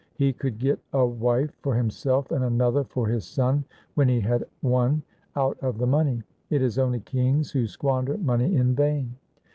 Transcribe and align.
He 0.15 0.33
could 0.33 0.57
get 0.57 0.79
a 0.93 1.05
wife 1.05 1.53
for 1.61 1.75
himself 1.75 2.31
and 2.31 2.43
another 2.43 2.83
for 2.85 3.05
his 3.05 3.23
son, 3.23 3.65
when 3.93 4.09
he 4.09 4.19
had 4.19 4.43
one, 4.61 5.03
out 5.35 5.59
of 5.59 5.77
the 5.77 5.85
money. 5.85 6.23
It 6.49 6.63
is 6.63 6.79
only 6.79 7.01
kings 7.01 7.51
who 7.51 7.67
squander 7.67 8.17
money 8.17 8.55
in 8.55 8.73
vain.' 8.73 9.13